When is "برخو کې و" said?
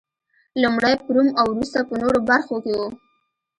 2.29-2.81